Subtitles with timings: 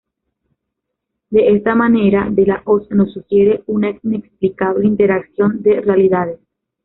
[1.29, 6.39] De esta manera, De la Hoz nos sugiere una inexplicable interacción de realidades.